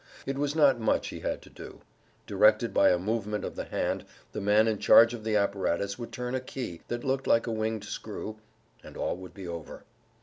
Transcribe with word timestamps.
It 0.25 0.35
was 0.39 0.55
not 0.55 0.79
much 0.79 1.09
he 1.09 1.19
had 1.19 1.43
to 1.43 1.51
do. 1.51 1.81
Directed 2.25 2.73
by 2.73 2.89
a 2.89 2.97
movement 2.97 3.45
of 3.45 3.55
the 3.55 3.65
hand 3.65 4.03
the 4.31 4.41
man 4.41 4.67
in 4.67 4.79
charge 4.79 5.13
of 5.13 5.23
the 5.23 5.35
apparatus 5.35 5.99
would 5.99 6.11
turn 6.11 6.33
a 6.33 6.39
key 6.39 6.81
that 6.87 7.03
looked 7.03 7.27
like 7.27 7.45
a 7.45 7.51
winged 7.51 7.83
screw—and 7.83 8.97
all 8.97 9.15
would 9.17 9.35
be 9.35 9.47
over. 9.47 9.83